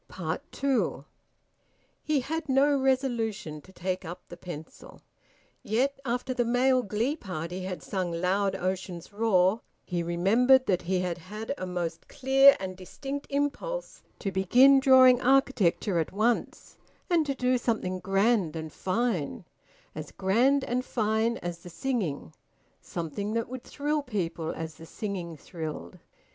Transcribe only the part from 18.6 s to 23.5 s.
fine, as grand and fine as the singing, something that